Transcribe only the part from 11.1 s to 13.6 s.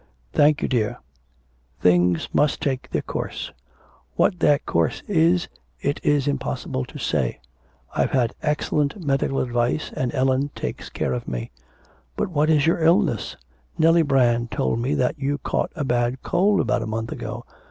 of me.' 'But what is your illness?